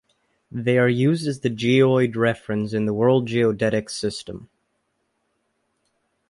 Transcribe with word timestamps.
They 0.51 0.79
are 0.79 0.89
used 0.89 1.27
as 1.27 1.41
the 1.41 1.49
geoid 1.51 2.15
reference 2.15 2.73
in 2.73 2.87
the 2.87 2.93
World 2.95 3.27
Geodetic 3.27 3.87
System. 3.87 4.49